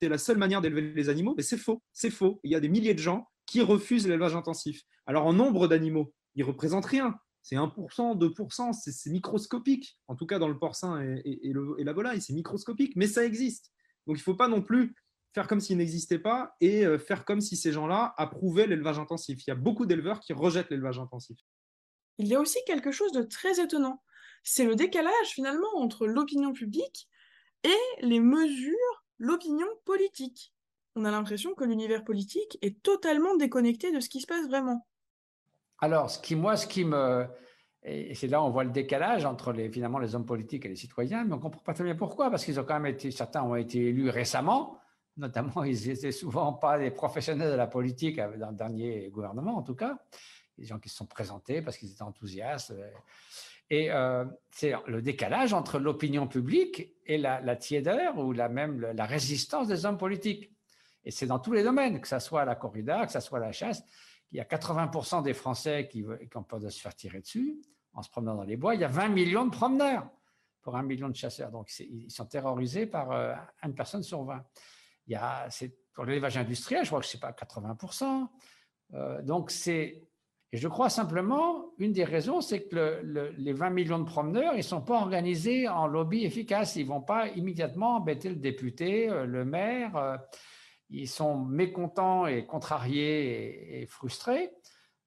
[0.09, 1.35] la seule manière d'élever les animaux.
[1.37, 2.41] Mais c'est faux, c'est faux.
[2.45, 4.83] Il y a des milliers de gens qui refusent l'élevage intensif.
[5.07, 7.15] Alors en nombre d'animaux, ils ne représentent rien.
[7.43, 9.99] C'est 1%, 2%, c'est microscopique.
[10.09, 13.71] En tout cas, dans le porcin et, la volaille, c'est microscopique, mais ça existe.
[14.07, 14.95] Donc il ne faut pas non plus
[15.35, 19.47] faire comme s'il n'existait pas et euh, faire comme si ces gens-là approuvaient l'élevage intensif.
[19.47, 21.37] Il y a beaucoup d'éleveurs qui rejettent l'élevage intensif.
[22.19, 24.03] Il y a aussi quelque chose de très étonnant.
[24.43, 27.09] C'est le décalage finalement entre l'opinion publique
[27.65, 30.55] et les mesures, l'opinion politique
[30.97, 34.87] on a l'impression que l'univers politique est totalement déconnecté de ce qui se passe vraiment.
[35.81, 37.27] Alors, ce qui, moi, ce qui me.
[37.83, 40.69] Et c'est là où on voit le décalage entre les, finalement les hommes politiques et
[40.69, 42.95] les citoyens, mais on ne comprend pas très bien pourquoi, parce qu'ils ont quand même
[42.95, 44.79] été, certains ont été élus récemment,
[45.19, 49.63] notamment ils n'étaient souvent pas des professionnels de la politique dans le dernier gouvernement en
[49.63, 49.99] tout cas,
[50.57, 52.73] des gens qui se sont présentés parce qu'ils étaient enthousiastes.
[53.75, 59.05] Et euh, c'est le décalage entre l'opinion publique et la, tiédeur ou la même la
[59.05, 60.53] résistance des hommes politiques.
[61.05, 63.51] Et c'est dans tous les domaines, que ce soit la corrida, que ce soit la
[63.51, 63.83] chasse.
[64.31, 67.61] Il y a 80% des Français qui, qui ont peur de se faire tirer dessus
[67.95, 68.77] en se promenant dans les bois.
[68.77, 70.09] Il y a 20 millions de promeneurs
[70.63, 71.51] pour un million de chasseurs.
[71.51, 73.35] Donc, ils sont terrorisés par euh,
[73.65, 74.45] une personne sur 20.
[75.09, 75.49] Il y a,
[75.93, 78.29] pour l'élevage industriel, je crois que ce n'est pas 80%.
[78.95, 80.01] Euh, donc, c'est.
[80.55, 83.03] Et je crois simplement, une des raisons, c'est que
[83.37, 86.77] les 20 millions de promeneurs, ils ne sont pas organisés en lobby efficace.
[86.77, 90.21] Ils ne vont pas immédiatement embêter le député, euh, le maire
[90.91, 94.51] ils sont mécontents et contrariés et, frustrés,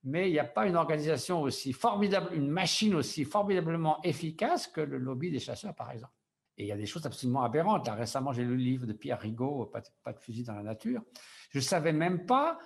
[0.03, 4.81] mais il n'y a pas une organisation aussi formidable, une machine aussi formidablement efficace que
[4.81, 6.13] le lobby des chasseurs, par exemple.
[6.57, 7.85] Et il y a des choses absolument aberrantes.
[7.85, 9.71] Là, récemment, j'ai lu le livre de Pierre Rigaud,
[10.03, 11.01] pas de, fusil dans la nature.
[11.51, 12.57] Je ne savais même pas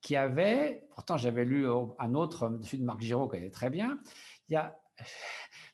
[0.00, 1.66] qu'il y avait, pourtant j'avais lu
[1.98, 3.98] un autre, celui de Marc Giraud, qui est très bien,
[4.48, 4.76] il y a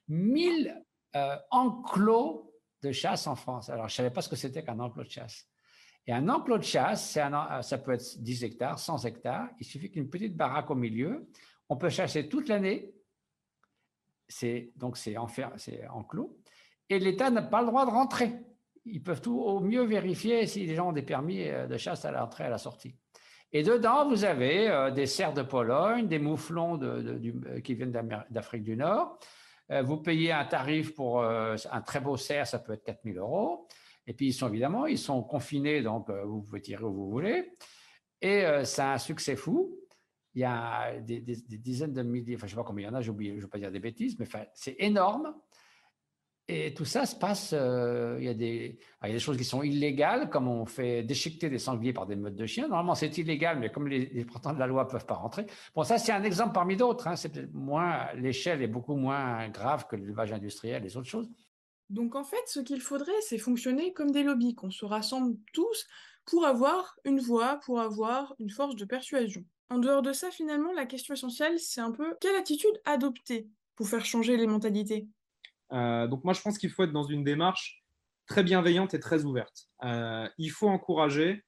[0.08, 0.84] 1000
[1.14, 3.70] euh, enclos de chasse en France.
[3.70, 5.48] Alors, je savais pas ce que c'était qu'un enclos de chasse.
[6.06, 7.18] Et un enclos de chasse,
[7.62, 9.48] ça peut être 10 hectares, 100 hectares.
[9.58, 11.28] Il suffit qu'une petite baraque au milieu.
[11.68, 12.94] On peut chasser toute l'année.
[14.76, 16.38] donc c'est enclos.
[16.88, 18.38] Et l'État n'a pas le droit de rentrer.
[18.84, 22.04] Ils peuvent tout au mieux vérifier si les gens ont des permis euh, de chasse
[22.04, 22.96] à l'entrée et à la sortie.
[23.52, 27.92] Et dedans, vous avez euh, des cerfs de Pologne, des mouflons euh, qui viennent
[28.30, 29.18] d'Afrique du Nord.
[29.82, 33.66] vous payez un tarif pour un très beau cerf, ça peut être 4000 euros.
[34.06, 37.50] Et puis, ils sont évidemment, ils sont confinés, donc vous pouvez tirer où vous voulez.
[38.20, 39.76] Et c'est un succès fou.
[40.34, 42.94] Il y a des, dizaines de milliers, enfin, je ne sais pas combien il y
[42.94, 45.34] en a, je ne veux pas dire des bêtises, mais c'est énorme.
[46.48, 48.78] Et tout ça se passe, euh, il, y a des,
[49.18, 52.68] choses qui sont illégales, comme on fait déchiqueter des sangliers par des meutes de chiens.
[52.68, 55.46] Normalement, c'est illégal, mais comme les, les portants de la loi peuvent pas rentrer.
[55.74, 57.08] Bon, ça, c'est un exemple parmi d'autres.
[57.08, 57.16] Hein.
[57.16, 61.28] C'est moins, l'échelle est beaucoup moins grave que l'élevage industriel et les autres choses.
[61.90, 65.86] Donc, en fait, ce qu'il faudrait, c'est fonctionner comme des lobbies, qu'on se rassemble tous
[66.26, 69.44] pour avoir une voix, pour avoir une force de persuasion.
[69.68, 73.88] En dehors de ça, finalement, la question essentielle, c'est un peu quelle attitude adopter pour
[73.88, 75.08] faire changer les mentalités?
[75.70, 77.82] Donc moi, je pense qu'il faut être dans une démarche
[78.26, 79.68] très bienveillante et très ouverte.
[79.84, 81.44] Euh, il faut encourager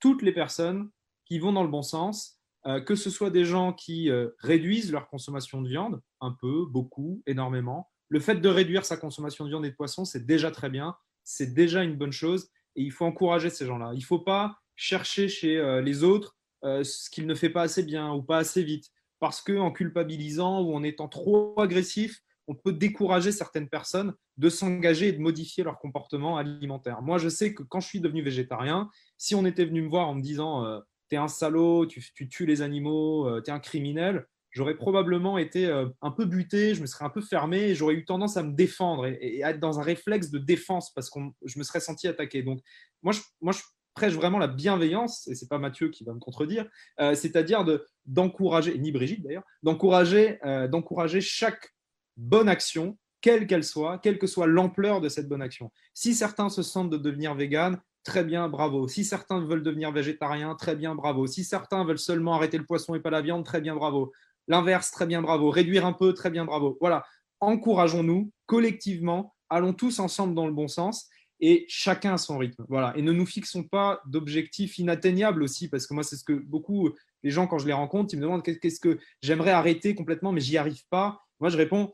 [0.00, 0.90] toutes les personnes
[1.24, 5.08] qui vont dans le bon sens, euh, que ce soit des gens qui réduisent leur
[5.08, 7.90] consommation de viande, un peu, beaucoup, énormément.
[8.08, 10.96] Le fait de réduire sa consommation de viande et de poisson, c'est déjà très bien,
[11.24, 13.90] c'est déjà une bonne chose, et il faut encourager ces gens-là.
[13.94, 18.12] Il ne faut pas chercher chez les autres ce qu'ils ne fait pas assez bien
[18.12, 23.32] ou pas assez vite, parce qu'en culpabilisant ou en étant trop agressif, on peut décourager
[23.32, 27.02] certaines personnes de s'engager et de modifier leur comportement alimentaire.
[27.02, 30.08] Moi, je sais que quand je suis devenu végétarien, si on était venu me voir
[30.08, 34.26] en me disant euh, T'es un salaud, tu, tues les animaux, euh, t'es un criminel,
[34.50, 38.04] j'aurais probablement été euh, un peu buté, je me serais un peu fermé j'aurais eu
[38.04, 41.60] tendance à me défendre et, à être dans un réflexe de défense parce que je
[41.60, 42.42] me serais senti attaqué.
[42.42, 42.58] Donc,
[43.02, 43.60] moi, je, moi, je
[43.94, 47.64] prêche vraiment la bienveillance, et c'est pas Mathieu qui va me contredire, c'est-à-dire
[48.04, 51.75] d'encourager, ni Brigitte d'ailleurs, d'encourager, d'encourager chaque
[52.16, 55.70] bonne action, quelle qu'elle soit, quelle que soit l'ampleur de cette bonne action.
[55.94, 58.86] Si certains se sentent de devenir vegan, très bien, bravo.
[58.88, 61.26] Si certains veulent devenir végétariens, très bien, bravo.
[61.26, 64.12] Si certains veulent seulement arrêter le poisson et pas la viande, très bien, bravo.
[64.48, 65.50] L'inverse, très bien, bravo.
[65.50, 66.78] Réduire un peu, très bien, bravo.
[66.80, 67.04] Voilà,
[67.40, 71.08] encourageons-nous collectivement, allons tous ensemble dans le bon sens
[71.40, 72.64] et chacun à son rythme.
[72.68, 76.32] Voilà, et ne nous fixons pas d'objectifs inatteignables aussi, parce que moi, c'est ce que
[76.32, 76.90] beaucoup,
[77.22, 80.40] les gens, quand je les rencontre, ils me demandent qu'est-ce que j'aimerais arrêter complètement, mais
[80.40, 81.20] j'y arrive pas.
[81.40, 81.92] Moi, je réponds,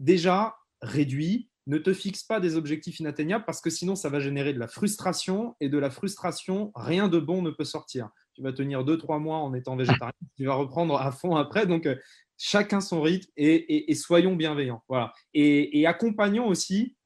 [0.00, 1.50] déjà réduit.
[1.66, 4.68] Ne te fixe pas des objectifs inatteignables parce que sinon, ça va générer de la
[4.68, 8.10] frustration et de la frustration, rien de bon ne peut sortir.
[8.34, 11.66] Tu vas tenir deux, trois mois en étant végétarien, tu vas reprendre à fond après.
[11.66, 11.96] Donc, euh,
[12.36, 14.82] chacun son rythme et, soyons bienveillants.
[14.88, 15.12] Voilà.
[15.32, 16.96] Et, accompagnons aussi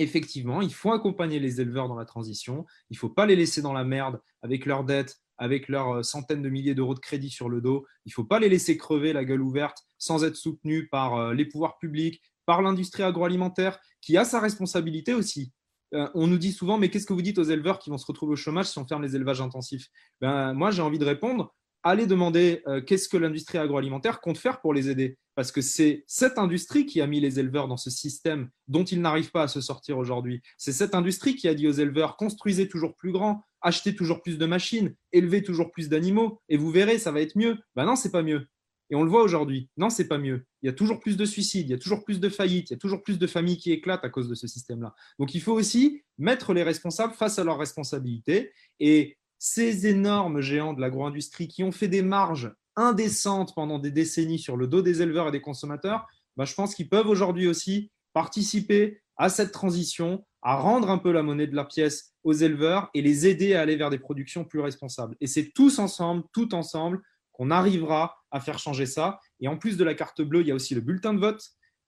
[0.00, 2.64] effectivement, il faut accompagner les éleveurs dans la transition.
[2.88, 6.02] Il ne faut pas les laisser dans la merde avec leurs dettes, avec leurs euh,
[6.02, 7.86] centaines de milliers d'euros de crédit sur le dos.
[8.04, 11.34] Il ne faut pas les laisser crever la gueule ouverte sans être soutenus par euh,
[11.34, 15.52] les pouvoirs publics, par l'industrie agroalimentaire, qui a sa responsabilité aussi.
[15.94, 18.06] Euh, on nous dit souvent, mais qu'est-ce que vous dites aux éleveurs qui vont se
[18.06, 19.88] retrouver au chômage si on ferme les élevages intensifs?
[20.20, 24.60] Ben, Moi, j'ai envie de répondre, allez demander euh, qu'est-ce que l'industrie agroalimentaire compte faire
[24.60, 25.16] pour les aider?
[25.34, 29.00] Parce que c'est cette industrie qui a mis les éleveurs dans ce système dont ils
[29.00, 30.42] n'arrivent pas à se sortir aujourd'hui.
[30.56, 34.38] C'est cette industrie qui a dit aux éleveurs, construisez toujours plus grand, achetez toujours plus
[34.38, 37.58] de machines, élevez toujours plus d'animaux, et vous verrez, ça va être mieux.
[37.76, 38.48] Ben non, c'est pas mieux.
[38.90, 39.68] Et on le voit aujourd'hui.
[39.76, 40.46] Non, c'est pas mieux.
[40.62, 42.72] Il y a toujours plus de suicides, il y a toujours plus de faillites, il
[42.72, 44.94] y a toujours plus de familles qui éclatent à cause de ce système-là.
[45.18, 48.52] Donc il faut aussi mettre les responsables face à leurs responsabilités.
[48.80, 54.38] Et ces énormes géants de l'agro-industrie qui ont fait des marges indécentes pendant des décennies
[54.38, 57.90] sur le dos des éleveurs et des consommateurs, bah, je pense qu'ils peuvent aujourd'hui aussi
[58.12, 62.88] participer à cette transition, à rendre un peu la monnaie de la pièce aux éleveurs
[62.94, 65.16] et les aider à aller vers des productions plus responsables.
[65.20, 67.00] Et c'est tous ensemble, tout ensemble,
[67.32, 69.20] qu'on arrivera à faire changer ça.
[69.40, 71.42] Et en plus de la carte bleue, il y a aussi le bulletin de vote.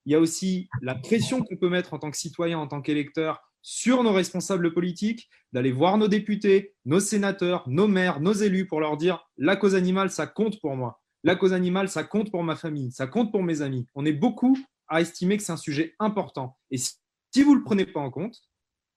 [0.06, 2.80] Il y a aussi la pression qu'on peut mettre en tant que citoyen, en tant
[2.80, 8.66] qu'électeur, sur nos responsables politiques, d'aller voir nos députés, nos sénateurs, nos maires, nos élus
[8.66, 11.00] pour leur dire la cause animale, ça compte pour moi.
[11.22, 13.86] La cause animale, ça compte pour ma famille, ça compte pour mes amis.
[13.94, 14.56] On est beaucoup
[14.88, 16.56] à estimer que c'est un sujet important.
[16.70, 18.36] Et si vous ne le prenez pas en compte,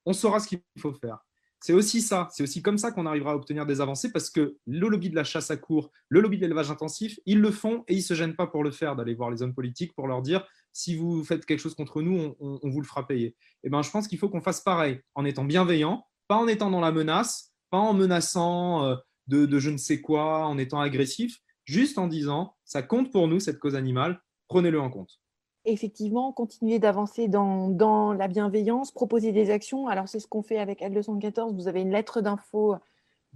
[0.06, 1.18] on saura ce qu'il faut faire.
[1.60, 4.58] C'est aussi ça, c'est aussi comme ça qu'on arrivera à obtenir des avancées parce que
[4.66, 7.84] le lobby de la chasse à court, le lobby de l'élevage intensif, ils le font
[7.88, 10.06] et ils ne se gênent pas pour le faire, d'aller voir les hommes politiques pour
[10.06, 13.28] leur dire si vous faites quelque chose contre nous, on, vous le fera payer.
[13.28, 16.48] Et eh ben, je pense qu'il faut qu'on fasse pareil en étant bienveillant, pas en
[16.48, 18.96] étant dans la menace, pas en menaçant euh,
[19.28, 23.38] de, je ne sais quoi, en étant agressif, juste en disant ça compte pour nous
[23.38, 25.20] cette cause animale, prenez-le en compte
[25.66, 29.88] effectivement, continuer d'avancer dans, la bienveillance, proposer des actions.
[29.88, 31.54] Alors, c'est ce qu'on fait avec L214.
[31.54, 32.74] Vous avez une lettre d'info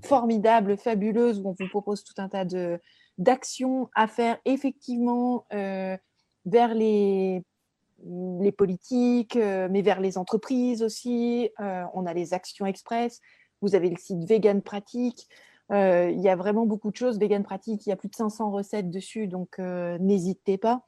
[0.05, 2.45] formidable, fabuleuse, où on vous propose tout un tas
[3.17, 5.47] d'actions à faire effectivement
[6.45, 7.43] vers les,
[8.41, 11.51] les politiques, mais vers les entreprises aussi.
[11.59, 13.21] on a les actions express.
[13.61, 15.29] Vous avez le site Vegan Pratique.
[15.71, 17.19] il y a vraiment beaucoup de choses.
[17.19, 20.83] Vegan Pratique, il y a plus de 500 recettes dessus, donc n'hésitez pas.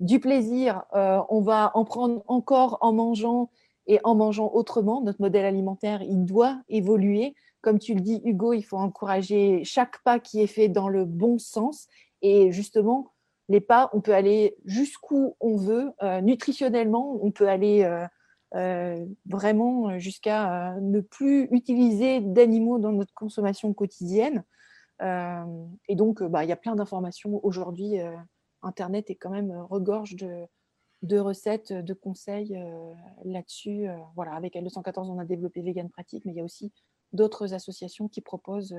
[0.00, 3.50] Du plaisir, on va en prendre encore en mangeant
[3.86, 5.00] et en mangeant autrement.
[5.00, 7.34] Notre modèle alimentaire, il doit évoluer.
[7.60, 11.04] Comme tu le dis, Hugo, il faut encourager chaque pas qui est fait dans le
[11.04, 11.86] bon sens.
[12.22, 13.12] Et justement,
[13.48, 15.92] les pas, on peut aller jusqu'où on veut.
[16.02, 18.06] Euh, nutritionnellement, on peut aller euh,
[18.54, 24.44] euh, vraiment jusqu'à ne plus utiliser d'animaux dans notre consommation quotidienne.
[25.00, 27.96] et donc, bah, il y a plein d'informations aujourd'hui.
[28.62, 32.58] Internet est quand même regorge de, recettes, de conseils
[33.24, 33.88] là-dessus.
[34.14, 36.72] voilà, avec L214, on a développé Vegan Pratique, mais il y a aussi
[37.12, 38.76] d'autres associations qui proposent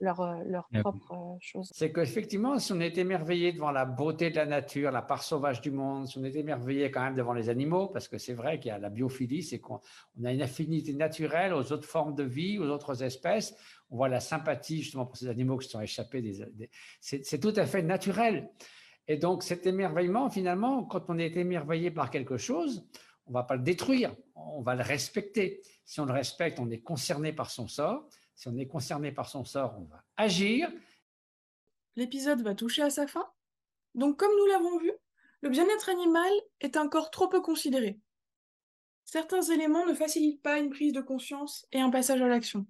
[0.00, 1.70] leur, euh, leur propre euh, chose.
[1.72, 5.60] C'est qu'effectivement, si on est émerveillé devant la beauté de la nature, la part sauvage
[5.60, 8.58] du monde, si on est émerveillé quand même devant les animaux, parce que c'est vrai
[8.60, 9.80] qu'il y a la biophilie, c'est qu'on
[10.24, 13.54] a une affinité naturelle aux autres formes de vie, aux autres espèces.
[13.90, 16.22] On voit la sympathie justement pour ces animaux qui se sont échappés.
[16.22, 18.50] Des, c'est tout à fait naturel.
[19.06, 22.86] Et donc cet émerveillement, finalement, quand on est émerveillé par quelque chose,
[23.26, 25.60] on ne va pas le détruire, on va le respecter.
[25.84, 28.06] Si on le respecte, on est concerné par son sort
[28.38, 30.70] si on est concerné par son sort, on va agir.
[31.96, 33.26] L'épisode va toucher à sa fin.
[33.96, 34.92] Donc comme nous l'avons vu,
[35.40, 37.98] le bien-être animal est encore trop peu considéré.
[39.04, 42.64] Certains éléments ne facilitent pas une prise de conscience et un passage à l'action.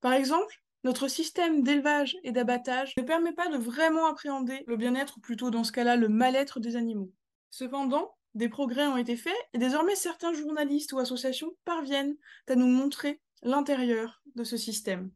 [0.00, 5.18] Par exemple, notre système d'élevage et d'abattage ne permet pas de vraiment appréhender le bien-être,
[5.18, 7.12] ou plutôt dans ce cas-là le mal-être des animaux.
[7.50, 12.16] Cependant, des progrès ont été faits et désormais certains journalistes ou associations parviennent
[12.48, 15.10] à nous montrer l'intérieur de ce système.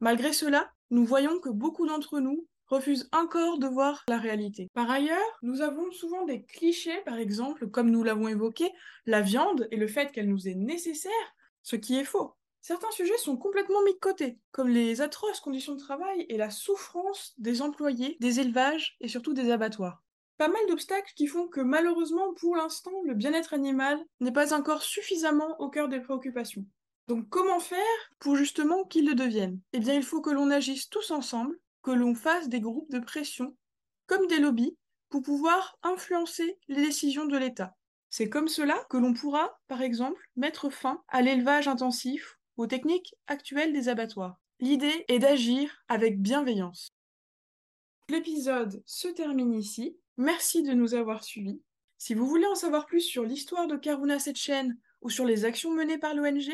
[0.00, 4.70] Malgré cela, nous voyons que beaucoup d'entre nous refusent encore de voir la réalité.
[4.74, 8.70] Par ailleurs, nous avons souvent des clichés, par exemple, comme nous l'avons évoqué,
[9.06, 11.12] la viande et le fait qu'elle nous est nécessaire,
[11.62, 12.34] ce qui est faux.
[12.62, 16.50] Certains sujets sont complètement mis de côté, comme les atroces conditions de travail et la
[16.50, 20.02] souffrance des employés, des élevages et surtout des abattoirs.
[20.38, 24.82] Pas mal d'obstacles qui font que malheureusement pour l'instant le bien-être animal n'est pas encore
[24.82, 26.64] suffisamment au cœur des préoccupations.
[27.08, 27.78] Donc comment faire
[28.18, 29.60] pour justement qu'ils le deviennent?
[29.72, 33.00] Eh bien il faut que l'on agisse tous ensemble, que l'on fasse des groupes de
[33.00, 33.56] pression,
[34.06, 34.76] comme des lobbies,
[35.08, 37.74] pour pouvoir influencer les décisions de l'État.
[38.08, 43.14] C'est comme cela que l'on pourra, par exemple, mettre fin à l'élevage intensif, aux techniques
[43.26, 44.38] actuelles des abattoirs.
[44.60, 46.94] L'idée est d'agir avec bienveillance.
[48.08, 49.96] L'épisode se termine ici.
[50.18, 51.60] Merci de nous avoir suivis.
[51.98, 55.72] Si vous voulez en savoir plus sur l'histoire de Karuna chaîne ou sur les actions
[55.72, 56.52] menées par l'ONG,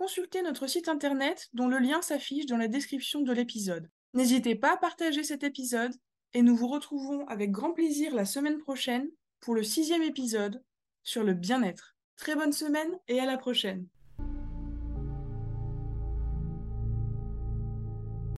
[0.00, 3.90] consultez notre site internet dont le lien s'affiche dans la description de l'épisode.
[4.14, 5.92] N'hésitez pas à partager cet épisode
[6.32, 9.10] et nous vous retrouvons avec grand plaisir la semaine prochaine
[9.40, 10.64] pour le sixième épisode
[11.02, 11.96] sur le bien-être.
[12.16, 13.88] Très bonne semaine et à la prochaine.